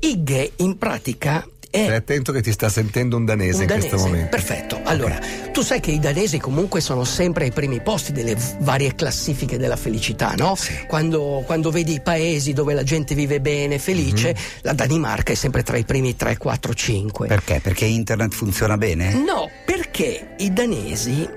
Igge 0.00 0.52
in 0.56 0.76
pratica 0.78 1.46
è 1.68 1.82
Stai 1.84 1.96
attento 1.96 2.32
che 2.32 2.40
ti 2.42 2.52
sta 2.52 2.68
sentendo 2.70 3.16
un 3.16 3.24
danese 3.26 3.56
un 3.56 3.60
in 3.62 3.66
danese. 3.66 3.88
questo 3.88 4.06
momento. 4.06 4.30
Perfetto. 4.30 4.80
Allora, 4.84 5.18
tu 5.52 5.60
sai 5.62 5.80
che 5.80 5.90
i 5.90 5.98
danesi 5.98 6.38
comunque 6.38 6.80
sono 6.80 7.04
sempre 7.04 7.44
ai 7.44 7.50
primi 7.50 7.80
posti 7.82 8.12
delle 8.12 8.34
varie 8.60 8.94
classifiche 8.94 9.58
della 9.58 9.76
felicità, 9.76 10.32
no? 10.38 10.56
Quando, 10.86 11.42
quando 11.44 11.70
vedi 11.70 11.94
i 11.94 12.00
paesi 12.00 12.52
dove 12.54 12.72
la 12.72 12.82
gente 12.82 13.14
vive 13.14 13.40
bene, 13.40 13.78
felice, 13.78 14.28
Mhm. 14.28 14.40
la 14.62 14.72
Danimarca 14.72 15.32
è 15.32 15.36
sempre 15.36 15.62
tra 15.62 15.76
i 15.76 15.84
primi 15.84 16.16
3, 16.16 16.38
4, 16.38 16.72
5. 16.72 17.26
Perché? 17.26 17.60
Perché 17.62 17.84
internet 17.84 18.32
funziona 18.32 18.78
bene? 18.78 19.12
No, 19.12 19.50
perché 19.66 20.34
i 20.38 20.52
danesi 20.54 21.28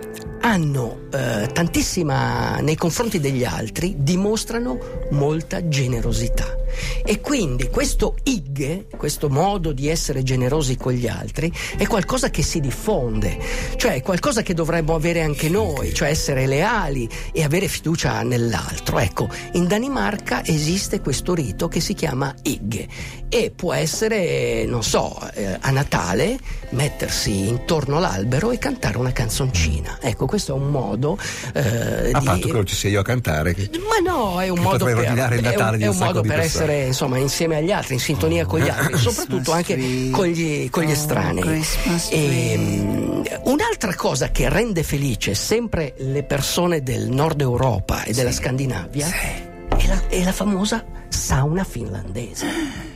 hanno 0.42 1.08
eh, 1.12 1.50
tantissima 1.52 2.58
nei 2.60 2.76
confronti 2.76 3.20
degli 3.20 3.44
altri 3.44 3.96
dimostrano 3.98 4.80
molta 5.12 5.68
generosità 5.68 6.59
e 7.06 7.20
quindi 7.22 7.70
questo 7.70 8.16
IG, 8.24 8.96
questo 8.96 9.30
modo 9.30 9.72
di 9.72 9.88
essere 9.88 10.24
generosi 10.24 10.76
con 10.78 10.94
gli 10.94 11.08
altri 11.08 11.52
è 11.78 11.86
qualcosa 11.88 12.30
che 12.30 12.42
si 12.44 12.60
diffonde, 12.60 13.38
cioè 13.76 13.94
è 13.96 14.02
qualcosa 14.02 14.42
che 14.42 14.54
dovremmo 14.54 14.96
avere 14.96 15.22
anche 15.22 15.50
noi, 15.50 15.94
cioè 15.94 16.10
essere 16.10 16.46
leali 16.48 17.08
e 17.32 17.44
avere 17.44 17.68
fiducia 17.68 18.22
nell'altro. 18.24 19.00
Ecco, 19.00 19.28
in 19.54 19.68
Danimarca 19.68 20.44
esiste 20.46 21.00
questo 21.02 21.34
rito 21.34 21.68
che 21.68 21.80
si 21.80 21.94
chiama 21.94 22.34
IG 22.44 22.88
e 23.30 23.52
può 23.56 23.74
essere, 23.74 24.66
non 24.66 24.84
so, 24.84 25.18
eh, 25.34 25.58
a 25.60 25.70
Natale 25.72 26.38
mettersi 26.72 27.48
intorno 27.48 27.98
all'albero 27.98 28.52
e 28.52 28.58
cantare 28.58 28.98
una 28.98 29.12
canzoncina. 29.12 29.98
Ecco, 30.02 30.26
questo 30.26 30.54
è 30.54 30.56
un 30.56 30.70
modo 30.70 31.18
eh, 31.54 32.10
A 32.12 32.20
di... 32.20 32.26
patto 32.26 32.48
che 32.48 32.54
non 32.54 32.66
ci 32.66 32.76
sia 32.76 32.90
io 32.90 33.00
a 33.00 33.04
cantare. 33.04 33.54
che- 33.54 33.70
Ma 33.88 34.10
no, 34.12 34.40
è 34.42 34.50
un 34.50 34.60
modo 34.60 34.86
per, 34.86 34.98
il 34.98 35.04
è 35.04 35.10
un- 35.10 35.16
Natale 35.42 35.78
di 35.78 35.84
un 35.84 35.90
un 35.90 35.98
modo 35.98 36.22
per 36.22 36.40
persone. 36.40 36.59
Essere 36.60 36.86
insomma 36.86 37.18
insieme 37.18 37.58
agli 37.58 37.72
altri, 37.72 37.94
in 37.94 38.00
sintonia 38.00 38.46
con 38.46 38.60
gli 38.60 38.68
altri, 38.70 38.98
soprattutto 38.98 39.52
anche 39.52 39.76
con 40.12 40.26
gli, 40.28 40.70
con 40.70 40.84
gli 40.84 40.90
Oh, 40.90 40.92
estranei. 40.92 41.44
Christmas 41.44 42.10
E, 42.12 43.20
un'altra 43.44 43.96
cosa 43.96 44.30
che 44.32 44.50
rende 44.50 44.84
felice 44.84 45.34
sempre 45.36 45.94
le 45.98 46.24
persone 46.24 46.84
del 46.84 47.10
nord 47.10 47.40
Europa 47.42 48.04
e 48.04 48.14
della 48.14 48.32
Scandinavia 48.32 49.08
è, 49.08 49.88
la, 49.88 50.02
è 50.08 50.24
la 50.24 50.32
famosa 50.32 50.84
sauna 51.10 51.64
finlandese. 51.64 52.48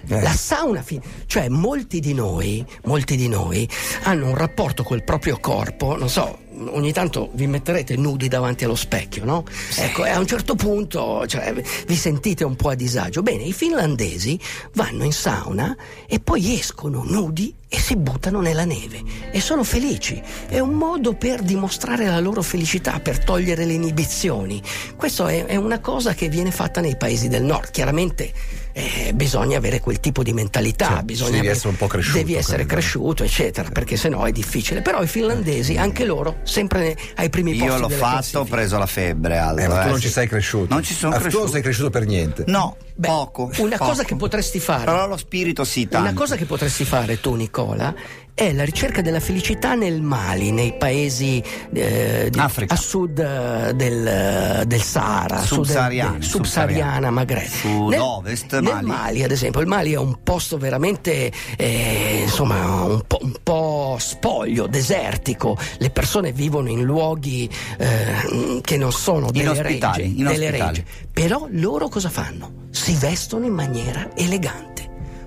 Eh. 0.08 0.22
La 0.22 0.32
sauna 0.32 0.82
fin- 0.82 1.02
cioè 1.26 1.50
molti 1.50 2.00
di 2.00 2.14
noi, 2.14 2.66
molti 2.86 3.16
di 3.16 3.28
noi 3.28 3.68
hanno 4.04 4.28
un 4.28 4.36
rapporto 4.36 4.84
col 4.84 5.04
proprio 5.04 5.40
corpo, 5.40 5.98
non 5.98 6.10
so, 6.10 6.40
ogni 6.72 6.92
tanto 6.92 7.30
vi 7.34 7.48
metterete 7.48 7.96
nudi 7.96 8.28
davanti 8.28 8.64
allo 8.64 8.76
specchio, 8.76 9.26
no? 9.26 9.44
Ecco, 9.76 10.06
e 10.06 10.10
a 10.10 10.20
un 10.20 10.28
certo 10.28 10.56
punto 10.56 11.26
cioè, 11.28 11.54
vi 11.88 11.96
sentite 11.96 12.44
un 12.44 12.56
po' 12.56 12.70
a 12.70 12.76
disagio. 12.76 13.22
Bene, 13.22 13.44
i 13.44 13.54
finlandesi 13.54 14.40
vanno 14.74 15.04
in 15.04 15.14
sauna 15.14 15.76
e 16.08 16.20
poi 16.20 16.58
escono 16.58 17.04
nudi 17.06 17.54
e 17.68 17.80
si 17.80 17.96
buttano 17.96 18.40
nella 18.40 18.66
neve 18.66 19.02
e 19.32 19.42
sono 19.42 19.64
felici. 19.64 20.22
È 20.48 20.60
un 20.60 20.74
modo 20.74 21.16
per 21.16 21.42
dimostrare 21.42 22.06
la 22.06 22.20
loro 22.20 22.44
felicità, 22.44 23.00
per 23.00 23.24
togliere 23.24 23.66
le 23.66 23.74
inibizioni. 23.74 24.62
Questo 24.96 25.26
è, 25.26 25.46
è 25.46 25.56
una 25.56 25.80
cosa 25.80 26.14
che 26.14 26.30
viene 26.30 26.52
fatta 26.52 26.82
nei 26.82 26.96
paesi 26.96 27.30
del 27.30 27.44
nord. 27.44 27.72
Chiaramente 27.72 28.03
eh, 28.74 29.12
bisogna 29.14 29.58
avere 29.58 29.80
quel 29.80 30.00
tipo 30.00 30.24
di 30.24 30.34
mentalità, 30.34 30.88
Certo, 30.88 31.04
bisogna 31.04 31.30
devi 31.30 31.40
avere- 31.40 31.54
essere 31.56 31.70
un 31.70 31.76
po' 31.78 31.88
cresciuto, 31.88 32.18
Devi 32.18 32.36
essere 32.36 32.66
cresciuto, 32.66 33.24
eccetera, 33.24 33.70
perché 33.70 33.96
sennò 33.98 34.24
è 34.24 34.32
difficile. 34.32 34.82
Però 34.82 35.02
i 35.02 35.08
finlandesi, 35.08 35.78
anche 35.78 36.06
loro, 36.06 36.38
sempre 36.44 36.98
ai 37.16 37.30
primi 37.30 37.52
posti. 37.54 37.66
Io 37.66 37.78
l'ho 37.78 37.88
delle 37.88 38.00
fatto, 38.00 38.16
ho 38.16 38.20
classifiche. 38.20 38.50
preso 38.50 38.78
la 38.78 38.86
febbre 38.86 39.38
Aldo. 39.38 39.62
Eh, 39.62 39.68
ma 39.68 39.80
tu 39.82 39.88
eh. 39.88 39.92
non 39.92 40.00
ci 40.00 40.10
sei 40.10 40.28
cresciuto. 40.28 40.74
Non 40.74 40.84
ci 40.84 40.94
sono 40.94 41.14
Ah, 41.14 41.18
Tu 41.18 41.22
cresciuto. 41.22 41.44
non 41.44 41.54
sei 41.54 41.62
cresciuto 41.62 41.90
per 41.90 42.06
niente. 42.06 42.44
No, 42.48 42.76
Beh, 42.96 43.08
poco. 43.08 43.52
Una 43.58 43.78
poco. 43.78 43.90
cosa 43.92 44.04
che 44.04 44.16
potresti 44.16 44.60
fare. 44.60 44.86
Però 44.86 45.08
lo 45.08 45.18
spirito 45.18 45.64
sì, 45.64 45.88
tanto. 45.88 46.08
Una 46.10 46.18
cosa 46.18 46.36
che 46.36 46.46
potresti 46.46 46.84
fare 46.86 47.20
tu, 47.20 47.36
Nicola, 47.36 47.94
è 48.36 48.52
la 48.52 48.64
ricerca 48.66 49.02
della 49.02 49.20
felicità 49.20 49.76
nel 49.76 50.02
Mali, 50.02 50.52
nei 50.52 50.74
paesi 50.76 51.44
eh, 51.72 52.30
di- 52.32 52.40
Africa. 52.40 52.74
a 52.74 52.78
sud 52.78 53.20
eh, 53.20 53.74
del, 53.76 54.64
del 54.66 54.82
Sahara, 54.82 55.40
sud 55.42 55.58
Subsahariana, 55.66 56.22
subsahariana 56.22 57.12
magari. 57.12 57.48
Sud-ovest, 57.48 58.54
nel, 58.54 58.64
Mali. 58.64 58.76
nel 58.76 58.86
Mali, 58.86 59.24
ad 59.24 59.32
esempio, 59.32 59.62
il 59.62 59.68
Mali 59.68 59.94
è 59.94 59.98
un 59.98 60.20
posto 60.24 60.58
veramente 60.58 61.32
eh, 61.58 62.22
insomma 62.24 62.84
un 62.84 63.04
po', 63.06 63.20
un 63.22 63.36
po' 63.44 63.98
spoglio, 64.00 64.66
desertico. 64.66 65.56
Le 65.78 65.92
persone 65.92 66.32
vivono 66.32 66.70
in 66.70 66.82
luoghi 66.82 67.48
eh, 67.78 68.62
che 68.64 68.78
non 68.78 68.92
sono 68.92 69.30
delle 69.30 69.62
regge, 69.62 70.12
delle 70.16 70.50
regge. 70.50 70.86
Però 71.12 71.48
loro 71.52 71.88
cosa 71.88 72.10
fanno? 72.10 72.62
Si 72.72 72.96
vestono 72.96 73.46
in 73.46 73.54
maniera 73.54 74.10
elegante. 74.16 74.73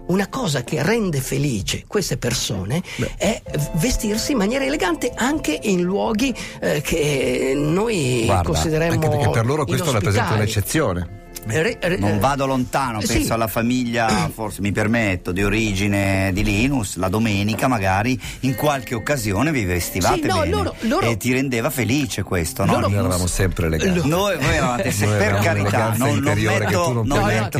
Una 0.06 0.28
cosa 0.28 0.62
che 0.62 0.82
rende 0.82 1.20
felice 1.20 1.84
queste 1.86 2.16
persone 2.16 2.82
è 3.16 3.42
vestirsi 3.74 4.32
in 4.32 4.38
maniera 4.38 4.64
elegante 4.64 5.12
anche 5.14 5.58
in 5.62 5.82
luoghi 5.82 6.34
eh, 6.60 6.80
che 6.80 7.52
noi 7.56 8.22
Guarda, 8.24 8.42
consideriamo 8.44 8.92
Anche 8.94 9.08
perché 9.08 9.30
per 9.30 9.46
loro 9.46 9.64
questo 9.64 9.90
rappresenta 9.90 10.34
un'eccezione. 10.34 11.24
Re- 11.48 11.78
re- 11.80 11.96
Non 11.96 12.18
vado 12.18 12.44
lontano, 12.46 13.00
eh, 13.00 13.06
penso 13.06 13.24
sì. 13.26 13.32
alla 13.32 13.46
famiglia, 13.46 14.28
forse 14.34 14.60
mi 14.60 14.72
permetto, 14.72 15.32
di 15.32 15.44
origine 15.44 16.30
di 16.32 16.42
Linus, 16.42 16.96
la 16.96 17.08
domenica 17.08 17.68
magari 17.68 18.20
in 18.40 18.54
qualche 18.56 18.94
occasione 18.94 19.52
vi 19.52 19.64
vestivate 19.64 20.22
Sì, 20.22 20.26
no, 20.26 20.38
bene 20.40 20.50
loro- 20.50 20.74
loro- 20.80 21.06
e 21.08 21.16
ti 21.16 21.32
rendeva 21.32 21.70
felice 21.70 22.22
questo, 22.22 22.64
no? 22.64 22.72
Loro- 22.74 22.88
Noi 22.88 22.98
eravamo 22.98 23.26
sempre 23.26 23.66
eleganti. 23.66 24.08
Noi, 24.08 24.36
voi 24.36 24.54
eravate 24.54 24.90
se- 24.90 25.06
Noi 25.06 25.18
per 25.18 25.38
carità, 25.38 25.94
non, 25.96 26.18
non 26.18 26.34
metto, 26.38 26.92
non 26.92 27.06
non 27.06 27.24
metto- 27.24 27.58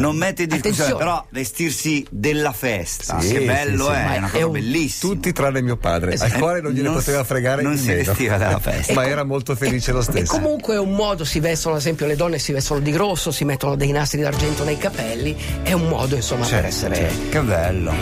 non 0.00 0.16
metto 0.16 0.42
in 0.42 0.48
discussione, 0.48 0.56
Attenzione. 0.58 0.96
però 0.96 1.26
vestirsi 1.30 2.06
della 2.10 2.52
festa, 2.52 3.20
Sì, 3.20 3.32
che 3.34 3.40
bello 3.40 3.86
sì. 3.86 3.92
è, 3.92 4.12
è 4.14 4.16
una 4.18 4.26
è 4.26 4.30
cosa 4.30 4.46
un- 4.46 4.52
bellissima. 4.52 5.12
Tutti 5.12 5.32
tranne 5.32 5.62
mio 5.62 5.76
padre, 5.76 6.12
Esatto. 6.14 6.34
al 6.34 6.40
quale 6.40 6.60
non 6.60 6.72
gliene 6.72 6.88
Non 6.88 6.96
poteva 6.96 7.22
fregare 7.24 7.62
non 7.62 7.76
si 7.76 7.88
meno. 7.88 8.02
vestiva 8.04 8.36
della 8.38 8.58
festa. 8.60 8.92
Ma 8.94 9.04
E 9.04 9.08
era 9.10 9.24
molto 9.24 9.54
felice 9.54 9.92
lo 9.92 10.00
E 10.00 10.02
stesso. 10.02 10.32
comunque 10.32 10.74
è 10.74 10.78
un 10.78 10.92
modo, 10.94 11.24
si 11.24 11.38
vestono, 11.40 11.74
ad 11.74 11.80
esempio, 11.80 12.06
le 12.06 12.16
donne 12.16 12.38
si 12.38 12.52
vestono 12.52 12.80
di 12.80 12.90
rosso, 13.26 13.30
si 13.32 13.44
mettono 13.44 13.76
dei 13.76 13.90
nastri 13.90 14.20
d'argento 14.20 14.64
nei 14.64 14.78
capelli, 14.78 15.36
è 15.62 15.72
un 15.72 15.88
modo, 15.88 16.14
insomma, 16.14 16.40
per 16.46 16.50
Certo, 16.50 16.66
essere. 16.68 17.10
Che 17.28 17.40
bello. 17.40 17.92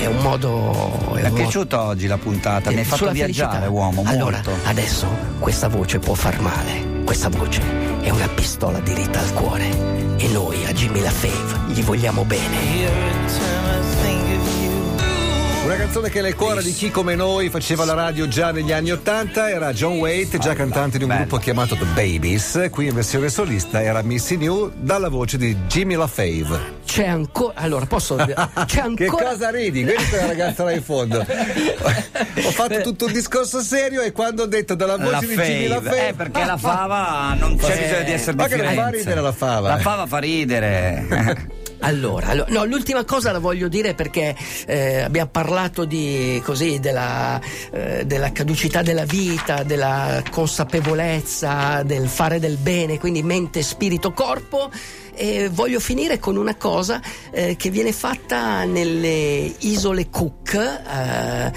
È 0.00 0.06
un 0.06 0.16
modo. 0.18 0.48
Mi 1.12 1.20
È 1.20 1.22
è 1.22 1.24
un 1.24 1.30
modo- 1.30 1.34
piaciuta 1.34 1.82
oggi 1.82 2.06
la 2.06 2.18
puntata, 2.18 2.70
mi 2.70 2.78
hai 2.78 2.84
fatto 2.84 2.96
sulla 2.96 3.10
viaggiare 3.12 3.58
felicità. 3.58 3.70
uomo, 3.70 4.02
allora, 4.06 4.40
molto. 4.44 4.68
adesso 4.68 5.06
questa 5.38 5.68
voce 5.68 5.98
può 5.98 6.14
far 6.14 6.40
male. 6.40 6.96
Questa 7.04 7.28
voce 7.28 7.62
è 8.00 8.10
una 8.10 8.28
pistola 8.28 8.78
diritta 8.80 9.18
al 9.18 9.32
cuore. 9.32 9.96
E 10.18 10.28
noi 10.28 10.64
a 10.66 10.72
Jimmy 10.72 11.00
LaFave 11.00 11.72
gli 11.72 11.82
vogliamo 11.82 12.24
bene. 12.24 13.57
Una 15.68 15.76
canzone 15.76 16.08
che 16.08 16.20
è 16.20 16.22
nel 16.22 16.34
cuore 16.34 16.62
di 16.62 16.72
chi 16.72 16.90
come 16.90 17.14
noi 17.14 17.50
faceva 17.50 17.84
la 17.84 17.92
radio 17.92 18.26
già 18.26 18.52
negli 18.52 18.72
anni 18.72 18.90
Ottanta 18.90 19.50
era 19.50 19.70
John 19.74 19.98
Waite, 19.98 20.38
già 20.38 20.54
cantante 20.54 20.96
di 20.96 21.04
un 21.04 21.10
gruppo 21.10 21.36
chiamato 21.36 21.76
The 21.76 21.84
Babies. 21.84 22.68
Qui 22.70 22.86
in 22.86 22.94
versione 22.94 23.28
solista 23.28 23.82
era 23.82 24.00
Missy 24.00 24.38
New 24.38 24.72
dalla 24.74 25.10
voce 25.10 25.36
di 25.36 25.54
Jimmy 25.66 25.94
LaFave. 25.94 26.76
C'è 26.86 27.06
ancora. 27.06 27.52
Allora, 27.56 27.84
posso. 27.84 28.16
C'è 28.64 28.80
ancora. 28.80 28.94
Che 28.96 29.06
cosa 29.08 29.50
ridi? 29.50 29.84
Questa 29.84 30.16
è 30.16 30.20
la 30.20 30.26
ragazza 30.28 30.64
là 30.64 30.72
in 30.72 30.82
fondo. 30.82 31.18
Ho 31.28 32.50
fatto 32.50 32.80
tutto 32.80 33.04
un 33.04 33.12
discorso 33.12 33.60
serio 33.60 34.00
e 34.00 34.10
quando 34.12 34.44
ho 34.44 34.46
detto 34.46 34.74
dalla 34.74 34.96
voce 34.96 35.10
La 35.10 35.18
di 35.20 35.26
Jimmy 35.26 35.66
fave, 35.66 35.68
LaFave 35.68 36.08
eh, 36.08 36.14
perché 36.14 36.44
la 36.46 36.56
fava 36.56 37.34
non 37.38 37.58
c'è 37.58 37.76
Eh, 37.76 37.82
bisogno 37.82 38.04
di 38.04 38.12
essere 38.12 38.36
ma 38.36 38.46
di 38.48 38.54
che 38.54 38.62
non 38.62 38.74
fa 38.74 38.88
ridere 38.88 39.20
la 39.20 39.32
fava, 39.32 39.68
La 39.68 39.78
fava 39.78 40.06
fa 40.06 40.18
ridere. 40.18 41.66
Allora, 41.80 42.28
allo- 42.28 42.46
no, 42.48 42.64
l'ultima 42.64 43.04
cosa 43.04 43.30
la 43.30 43.38
voglio 43.38 43.68
dire 43.68 43.94
perché 43.94 44.34
eh, 44.66 45.00
abbiamo 45.00 45.30
parlato 45.30 45.84
di 45.84 46.40
così 46.44 46.80
della, 46.80 47.40
eh, 47.72 48.04
della 48.04 48.32
caducità 48.32 48.82
della 48.82 49.04
vita, 49.04 49.62
della 49.62 50.22
consapevolezza, 50.30 51.82
del 51.84 52.08
fare 52.08 52.40
del 52.40 52.56
bene, 52.56 52.98
quindi 52.98 53.22
mente, 53.22 53.62
spirito, 53.62 54.12
corpo. 54.12 54.70
E 55.20 55.48
voglio 55.48 55.80
finire 55.80 56.20
con 56.20 56.36
una 56.36 56.54
cosa 56.54 57.00
eh, 57.32 57.56
che 57.56 57.70
viene 57.70 57.90
fatta 57.92 58.62
nelle 58.64 59.52
isole 59.60 60.10
Cook. 60.10 60.47
Eh, 60.56 61.52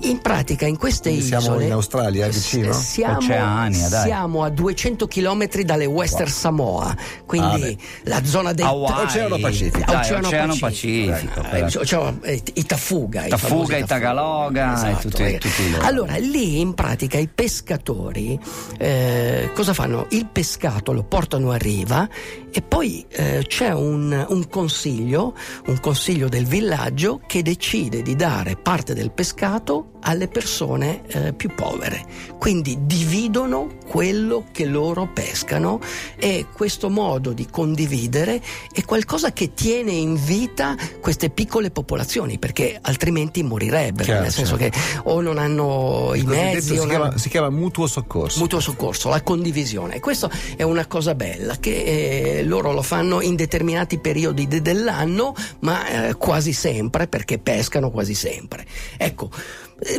in 0.00 0.18
pratica, 0.20 0.66
in 0.66 0.76
queste 0.76 1.08
Quindi 1.10 1.26
siamo 1.26 1.44
isole. 1.46 1.64
in 1.66 1.72
Australia, 1.72 2.30
s- 2.30 2.34
vicino? 2.34 2.72
Siamo, 2.72 3.16
Oceania, 3.18 3.88
dai. 3.88 4.02
siamo 4.06 4.42
a 4.44 4.48
200 4.50 5.06
km 5.08 5.48
dalle 5.62 5.86
Western 5.86 6.30
Samoa, 6.30 6.94
quindi 7.26 7.76
Ah, 7.78 8.08
la 8.10 8.24
zona 8.24 8.52
del 8.52 8.66
Hawaii. 8.66 9.04
Oceano 9.04 9.38
Pacifico. 9.38 9.84
Dai, 9.90 9.96
Oceano 10.00 10.26
Oceano 10.26 10.56
Pacifico. 10.58 11.12
Pacifico. 11.40 11.56
Eh, 11.56 11.78
oceano- 11.78 12.18
eh, 12.22 12.42
i 12.54 12.64
Tafuga, 12.64 13.26
i 13.26 13.28
Tafuga, 13.28 13.76
i 13.76 13.84
Tagaloga, 13.84 14.90
e 14.90 14.96
tutti- 15.00 15.22
eh. 15.22 15.38
tutti 15.38 15.70
loro. 15.70 15.84
Allora, 15.84 16.16
lì 16.16 16.60
in 16.60 16.74
pratica 16.74 17.18
i 17.18 17.28
pescatori 17.28 18.38
eh, 18.78 19.50
cosa 19.54 19.72
fanno? 19.74 20.06
Il 20.10 20.26
pescato 20.26 20.92
lo 20.92 21.02
portano 21.02 21.50
a 21.50 21.56
riva 21.56 22.08
e 22.50 22.62
poi 22.62 23.04
eh, 23.10 23.44
c'è 23.46 23.72
un, 23.72 24.26
un 24.28 24.48
consiglio, 24.48 25.34
un 25.66 25.80
consiglio 25.80 26.28
del 26.28 26.44
villaggio 26.46 27.20
che 27.26 27.42
decide 27.42 28.02
di 28.02 28.14
dare 28.16 28.26
parte 28.56 28.94
del 28.94 29.10
pescato 29.10 29.97
alle 30.00 30.28
persone 30.28 31.02
eh, 31.06 31.32
più 31.32 31.54
povere. 31.54 32.04
Quindi 32.38 32.78
dividono 32.82 33.76
quello 33.86 34.44
che 34.52 34.64
loro 34.66 35.08
pescano 35.12 35.80
e 36.16 36.46
questo 36.52 36.88
modo 36.90 37.32
di 37.32 37.46
condividere 37.50 38.40
è 38.72 38.84
qualcosa 38.84 39.32
che 39.32 39.54
tiene 39.54 39.92
in 39.92 40.22
vita 40.22 40.76
queste 41.00 41.30
piccole 41.30 41.70
popolazioni 41.70 42.38
perché 42.38 42.78
altrimenti 42.80 43.42
morirebbero, 43.42 44.04
Chiaro, 44.04 44.22
nel 44.22 44.32
senso 44.32 44.56
che 44.56 44.70
o 45.04 45.20
non 45.20 45.38
hanno 45.38 46.12
i 46.14 46.20
Il 46.20 46.26
mezzi 46.26 46.76
si, 46.78 46.86
chiama, 46.86 47.06
hanno- 47.06 47.18
si 47.18 47.28
chiama 47.28 47.50
mutuo 47.50 47.86
soccorso. 47.86 48.38
Mutuo 48.38 48.60
soccorso, 48.60 49.08
la 49.08 49.22
condivisione. 49.22 49.96
E 49.96 50.00
questo 50.00 50.30
è 50.56 50.62
una 50.62 50.86
cosa 50.86 51.14
bella 51.14 51.56
che 51.58 52.38
eh, 52.38 52.42
loro 52.44 52.72
lo 52.72 52.82
fanno 52.82 53.20
in 53.20 53.36
determinati 53.36 53.98
periodi 53.98 54.46
de- 54.46 54.62
dell'anno, 54.62 55.34
ma 55.60 56.08
eh, 56.08 56.14
quasi 56.14 56.52
sempre 56.52 57.08
perché 57.08 57.38
pescano 57.38 57.90
quasi 57.90 58.14
sempre. 58.14 58.66
Ecco, 58.96 59.30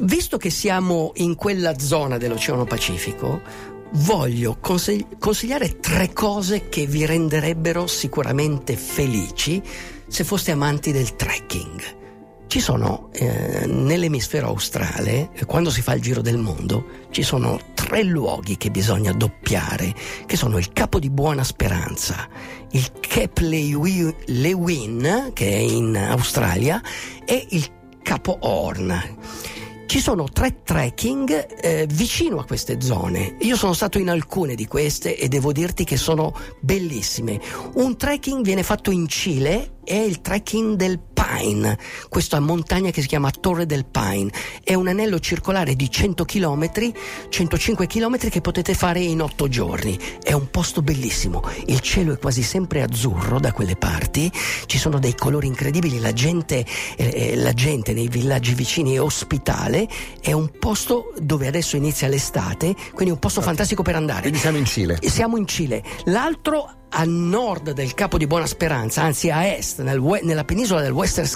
visto 0.01 0.37
che 0.37 0.49
siamo 0.49 1.11
in 1.15 1.35
quella 1.35 1.77
zona 1.79 2.17
dell'Oceano 2.17 2.65
Pacifico, 2.65 3.41
voglio 3.93 4.57
consig- 4.59 5.17
consigliare 5.17 5.79
tre 5.79 6.13
cose 6.13 6.69
che 6.69 6.85
vi 6.85 7.05
renderebbero 7.05 7.87
sicuramente 7.87 8.75
felici 8.75 9.61
se 10.07 10.23
foste 10.23 10.51
amanti 10.51 10.91
del 10.91 11.15
trekking. 11.15 11.97
Ci 12.47 12.59
sono 12.61 13.09
eh, 13.13 13.67
nell'emisfero 13.67 14.47
australe, 14.47 15.29
eh, 15.33 15.45
quando 15.45 15.69
si 15.69 15.83
fa 15.83 15.93
il 15.93 16.01
giro 16.01 16.21
del 16.21 16.39
mondo, 16.39 16.83
ci 17.11 17.21
sono 17.21 17.59
tre 17.75 18.01
luoghi 18.01 18.57
che 18.57 18.71
bisogna 18.71 19.11
doppiare, 19.11 19.93
che 20.25 20.35
sono 20.35 20.57
il 20.57 20.73
Capo 20.73 20.97
di 20.97 21.11
Buona 21.11 21.43
Speranza, 21.43 22.27
il 22.71 22.91
Cape 22.99 23.43
Leeuwin, 23.43 25.29
che 25.33 25.45
è 25.45 25.57
in 25.57 25.95
Australia, 25.95 26.81
e 27.23 27.45
il 27.51 27.67
Capo 28.01 28.37
Horn. 28.41 28.99
Ci 29.89 30.01
sono 30.01 30.29
tre 30.31 30.61
trekking 30.63 31.61
eh, 31.61 31.87
vicino 31.89 32.37
a 32.37 32.45
queste 32.45 32.79
zone. 32.79 33.37
Io 33.39 33.55
sono 33.55 33.73
stato 33.73 33.97
in 33.97 34.11
alcune 34.11 34.53
di 34.53 34.67
queste 34.67 35.17
e 35.17 35.27
devo 35.29 35.51
dirti 35.51 35.83
che 35.83 35.97
sono 35.97 36.31
bellissime. 36.61 37.41
Un 37.73 37.97
trekking 37.97 38.43
viene 38.43 38.61
fatto 38.61 38.91
in 38.91 39.07
Cile 39.07 39.78
è 39.89 39.95
il 39.95 40.21
trekking 40.21 40.75
del 40.75 40.99
Pine, 40.99 41.77
questa 42.09 42.39
montagna 42.39 42.91
che 42.91 43.01
si 43.01 43.07
chiama 43.07 43.31
Torre 43.31 43.65
del 43.65 43.85
Pine. 43.85 44.31
È 44.63 44.75
un 44.75 44.87
anello 44.87 45.19
circolare 45.19 45.75
di 45.75 45.89
100 45.89 46.25
km, 46.25 46.69
105 47.27 47.87
km 47.87 48.29
che 48.29 48.39
potete 48.39 48.75
fare 48.75 48.99
in 48.99 49.19
8 49.19 49.47
giorni. 49.47 49.97
È 50.21 50.31
un 50.33 50.51
posto 50.51 50.83
bellissimo. 50.83 51.41
Il 51.65 51.79
cielo 51.79 52.13
è 52.13 52.19
quasi 52.19 52.43
sempre 52.43 52.83
azzurro 52.83 53.39
da 53.39 53.51
quelle 53.51 53.75
parti, 53.75 54.31
ci 54.67 54.77
sono 54.77 54.99
dei 54.99 55.15
colori 55.15 55.47
incredibili, 55.47 55.99
la 55.99 56.13
gente, 56.13 56.63
eh, 56.95 57.35
la 57.35 57.53
gente 57.53 57.91
nei 57.93 58.09
villaggi 58.09 58.53
vicini 58.53 58.93
è 58.93 59.01
ospitale, 59.01 59.87
è 60.21 60.33
un 60.33 60.51
posto 60.59 61.13
dove 61.19 61.47
adesso 61.47 61.75
inizia 61.75 62.07
l'estate, 62.07 62.75
quindi 62.93 63.11
un 63.11 63.19
posto 63.19 63.41
fantastico 63.41 63.81
per 63.81 63.95
andare. 63.95 64.21
Quindi 64.21 64.37
siamo 64.37 64.57
in 64.57 64.65
Cile. 64.65 64.99
Siamo 65.01 65.35
in 65.35 65.47
Cile. 65.47 65.83
L'altro 66.05 66.78
a 66.89 67.03
nord 67.05 67.71
del 67.71 67.93
Capo 67.93 68.17
di 68.17 68.27
Buona 68.27 68.45
Speranza, 68.45 69.03
anzi 69.03 69.29
a 69.29 69.45
est, 69.45 69.81
nel 69.81 70.01
nella 70.23 70.43
penisola 70.43 70.81
del 70.81 70.91
Western 70.91 71.27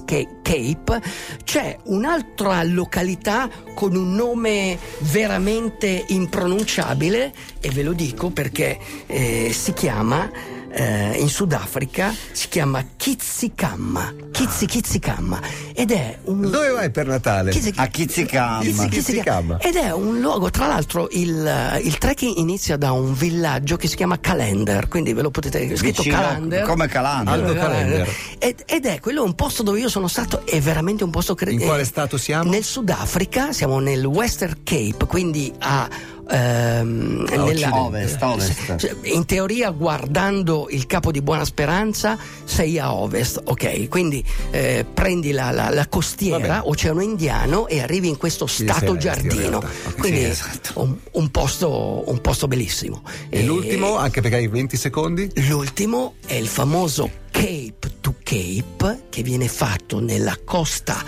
Cape, 0.41 1.01
c'è 1.43 1.77
un'altra 1.86 2.63
località 2.63 3.50
con 3.74 3.95
un 3.95 4.13
nome 4.13 4.77
veramente 5.00 6.05
impronunciabile 6.07 7.33
e 7.60 7.69
ve 7.69 7.83
lo 7.83 7.93
dico 7.93 8.29
perché 8.29 8.79
eh, 9.07 9.51
si 9.53 9.74
chiama 9.74 10.29
eh, 10.75 11.17
in 11.19 11.29
Sudafrica 11.29 12.13
si 12.31 12.47
chiama 12.49 12.83
Kitsikama 12.97 14.13
Kitsi 14.31 14.65
Kitsikama 14.65 15.39
ed 15.73 15.91
è 15.91 16.17
un 16.23 16.49
Dove 16.49 16.69
vai 16.69 16.89
per 16.89 17.05
Natale? 17.07 17.51
Kitsi- 17.51 17.73
A 17.75 17.87
Kizikama. 17.87 18.59
Kitsi- 18.61 18.87
Kitsikama. 18.89 19.57
ed 19.59 19.75
è 19.75 19.91
un 19.91 20.19
luogo, 20.19 20.49
tra 20.49 20.65
l'altro 20.67 21.07
il, 21.11 21.79
il 21.83 21.97
trekking 21.97 22.37
inizia 22.37 22.75
da 22.77 22.91
un 22.91 23.13
villaggio 23.13 23.75
che 23.77 23.87
si 23.87 23.95
chiama 23.95 24.19
Calendar, 24.19 24.87
quindi 24.87 25.13
ve 25.13 25.21
lo 25.21 25.29
potete 25.31 25.59
è 25.61 25.75
scritto 25.75 26.01
Vicino- 26.01 26.21
Calendar. 26.21 26.65
come 26.67 26.87
Calendar. 26.87 27.33
Aldo 27.33 27.53
Calendar. 27.53 28.07
Ed, 28.39 28.63
ed 28.65 28.85
è 28.85 28.99
quello 28.99 29.23
un 29.23 29.35
posto 29.35 29.61
dove 29.63 29.79
io 29.79 29.89
sono 29.89 30.07
stato, 30.07 30.45
è 30.45 30.59
veramente 30.59 31.03
un 31.03 31.11
posto 31.11 31.35
che 31.35 31.49
In 31.49 31.59
quale 31.59 31.81
eh, 31.83 31.85
stato 31.85 32.17
siamo? 32.17 32.49
Nel 32.49 32.63
Sudafrica, 32.63 33.51
siamo 33.53 33.79
nel 33.79 34.03
Western 34.05 34.61
Cape, 34.63 35.05
quindi 35.07 35.53
a 35.59 35.87
ehm, 36.29 37.25
nella- 37.29 37.81
Ovest, 37.83 38.21
ovest. 38.21 38.97
in 39.03 39.25
teoria 39.25 39.69
guardando 39.71 40.67
il 40.69 40.85
capo 40.85 41.11
di 41.11 41.21
Buona 41.21 41.45
Speranza 41.45 42.17
sei 42.43 42.79
a 42.79 42.93
ovest, 42.93 43.41
ok? 43.43 43.87
Quindi 43.89 44.23
eh, 44.51 44.85
prendi 44.91 45.31
la, 45.31 45.51
la- 45.51 45.69
la 45.69 45.87
costiera. 45.87 46.67
Oceano 46.67 47.01
Indiano 47.01 47.67
e 47.67 47.81
arrivi 47.81 48.07
in 48.09 48.17
questo 48.17 48.47
Sì, 48.47 48.63
stato 48.63 48.95
giardino. 48.97 49.59
realtà. 49.59 49.67
Ok, 49.87 49.95
Quindi 49.99 50.19
sì, 50.19 50.25
esatto. 50.25 50.81
un, 50.81 50.95
un 51.11 51.29
posto, 51.29 52.03
un 52.09 52.21
posto 52.21 52.47
bellissimo. 52.47 53.01
E 53.29 53.43
l'ultimo, 53.43 53.97
anche 53.97 54.21
perché 54.21 54.37
hai 54.37 54.47
20 54.47 54.77
secondi? 54.77 55.29
L'ultimo 55.47 56.15
è 56.25 56.33
il 56.35 56.47
famoso 56.47 57.09
Cape 57.31 57.73
to 58.01 58.15
Cape 58.23 59.03
che 59.09 59.23
viene 59.23 59.47
fatto 59.47 59.99
nella 59.99 60.37
costa 60.43 61.03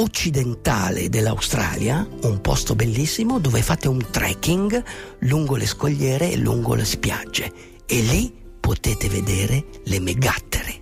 occidentale 0.00 1.10
dell'Australia, 1.10 2.08
un 2.22 2.40
posto 2.40 2.74
bellissimo 2.74 3.38
dove 3.38 3.60
fate 3.60 3.86
un 3.86 4.10
trekking 4.10 4.82
lungo 5.20 5.56
le 5.56 5.66
scogliere 5.66 6.32
e 6.32 6.36
lungo 6.36 6.74
le 6.74 6.86
spiagge 6.86 7.52
e 7.84 8.00
lì 8.00 8.32
potete 8.58 9.08
vedere 9.08 9.66
le 9.84 10.00
megattere. 10.00 10.79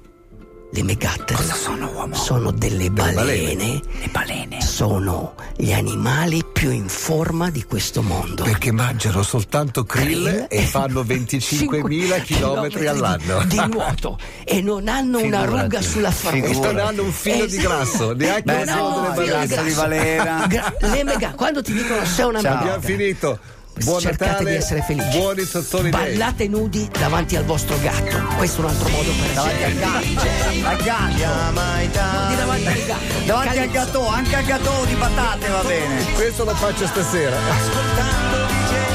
Le 0.71 0.83
megattere 0.83 1.39
Cosa 1.39 1.55
sono, 1.55 1.91
uomo? 1.93 2.15
sono 2.15 2.51
delle 2.51 2.91
balene, 2.91 3.15
balene. 3.17 3.81
Le 4.01 4.09
balene. 4.13 4.61
sono 4.61 5.35
gli 5.57 5.73
animali 5.73 6.45
più 6.53 6.71
in 6.71 6.89
forma 6.89 7.49
di 7.51 7.65
questo 7.65 8.03
mondo. 8.03 8.45
Perché 8.45 8.71
mangiano 8.71 9.23
soltanto 9.23 9.85
krill 9.85 10.47
e 10.49 10.63
fanno 10.67 11.03
25.000 11.03 12.23
chilometri 12.23 12.87
all'anno. 12.87 13.43
di 13.47 13.61
nuoto 13.71 14.19
e 14.45 14.61
non 14.61 14.89
hanno 14.89 15.21
una 15.21 15.41
Figurati. 15.41 15.63
ruga 15.63 15.81
sulla 15.83 16.09
E 16.09 16.13
fronte. 16.13 16.59
non 16.61 16.79
hanno 16.79 17.03
un 17.03 17.13
filo 17.13 17.47
di 17.47 17.57
Esatto. 17.57 17.69
grasso, 17.75 18.13
neanche 18.13 18.43
Beh, 18.43 18.57
un 18.57 18.65
no, 18.69 19.13
delle 19.17 19.31
balene. 19.33 19.63
di 19.65 19.71
Valera. 19.73 20.47
Gra- 20.47 20.75
le 20.81 21.05
mega, 21.05 21.31
quando 21.31 21.63
ti 21.63 21.73
dicono 21.73 22.05
sei 22.05 22.27
una 22.27 22.41
Ciao. 22.43 22.55
mega, 22.57 22.75
Abbiamo 22.75 22.81
finito. 22.83 23.39
Buon 23.85 24.01
cercate 24.01 24.31
Natale, 24.31 24.51
di 24.51 24.57
essere 24.57 24.83
felici. 24.83 25.19
buoni 25.19 25.45
sottoni 25.45 25.91
day. 25.91 26.11
Ballate 26.13 26.49
nudi 26.49 26.89
davanti 26.99 27.37
al 27.37 27.45
vostro 27.45 27.79
gatto. 27.81 28.37
Questo 28.37 28.61
è 28.61 28.65
un 28.65 28.71
altro 28.71 28.89
modo 28.89 29.11
per 29.21 29.31
Davanti 29.33 29.63
al 29.65 29.75
gatto. 29.75 30.69
Al 30.69 30.77
gatto. 30.83 31.19
Davanti 31.19 32.67
al 32.67 32.85
gatto. 32.87 33.25
Davanti 33.25 33.59
al 33.59 33.71
gatto, 33.71 34.07
anche 34.07 34.37
al 34.37 34.45
gatto 34.45 34.85
di 34.85 34.95
patate 34.95 35.49
va 35.49 35.63
bene. 35.63 36.13
Questo 36.15 36.45
lo 36.45 36.55
faccio 36.55 36.87
stasera. 36.87 37.37
Ascoltando 37.37 38.47
DJ 38.47 38.88